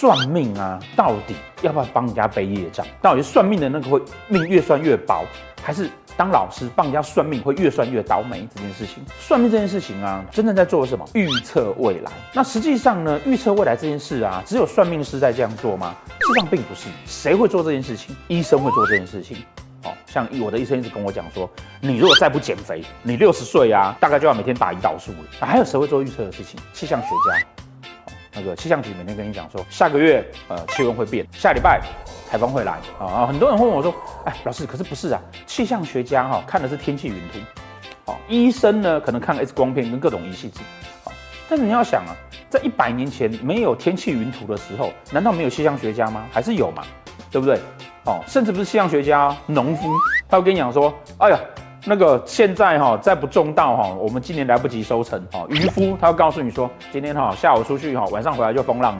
[0.00, 2.86] 算命啊，到底要不要帮人家背业障？
[3.02, 5.26] 到底算命的那个会命越算越薄，
[5.62, 8.48] 还是当老师帮人家算命会越算越倒霉？
[8.54, 11.06] 这件事情，算命这件事情啊，真正在做什么？
[11.12, 12.10] 预测未来。
[12.32, 15.94] 那实际上呢，预测未来这件事啊，只有算命师在这样做吗？
[16.18, 16.88] 事实上并不是。
[17.04, 18.16] 谁会做这件事情？
[18.28, 19.36] 医生会做这件事情。
[19.84, 25.18] 哦，像我的医生一直跟我讲说，你如果再不减肥，你六十岁啊，大概就要每天打胰岛素了。
[25.38, 26.58] 那还有谁会做预测的事情？
[26.72, 27.46] 气象学家。
[28.32, 31.80] 那个气象局每天跟你讲说，下个月呃气温会变，下礼拜
[32.30, 33.26] 台风会来啊啊！
[33.26, 33.94] 很多人会问我说，
[34.24, 35.20] 哎，老师，可是不是啊？
[35.46, 40.60] 气象学家哈、看的是天气云图，哦，医生呢可能看 X 光片跟各种仪器值，
[41.04, 41.12] 哦，
[41.48, 42.14] 但是你要想啊，
[42.48, 46.24] 在一百年前没有天气云图的时候，难道没有气象学家吗？
[46.30, 46.84] 还是有嘛？
[47.30, 47.60] 对不对？
[48.04, 49.88] 哦，甚至不是气象学家，农夫
[50.28, 51.38] 他会跟你讲说，哎呀。
[51.84, 55.44] 那个现在哈再不种稻哈，我们今年来不及收成哈。
[55.48, 58.98] 渔夫他会告诉你说，今天哈下午出去哈，晚上回来就风浪。